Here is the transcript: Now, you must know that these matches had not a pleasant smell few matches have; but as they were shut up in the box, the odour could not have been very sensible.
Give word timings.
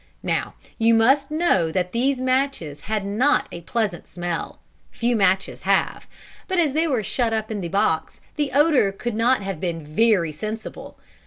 Now, 0.23 0.55
you 0.79 0.95
must 0.95 1.29
know 1.29 1.71
that 1.71 1.91
these 1.91 2.19
matches 2.19 2.81
had 2.89 3.05
not 3.05 3.47
a 3.51 3.61
pleasant 3.61 4.07
smell 4.07 4.57
few 4.89 5.15
matches 5.15 5.61
have; 5.61 6.07
but 6.47 6.57
as 6.57 6.73
they 6.73 6.87
were 6.87 7.03
shut 7.03 7.33
up 7.33 7.51
in 7.51 7.61
the 7.61 7.69
box, 7.69 8.19
the 8.35 8.49
odour 8.51 8.91
could 8.91 9.13
not 9.13 9.43
have 9.43 9.59
been 9.59 9.85
very 9.85 10.31
sensible. 10.31 10.97